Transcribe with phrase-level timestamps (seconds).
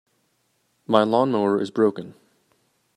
[0.87, 2.15] My lawn-mower is broken.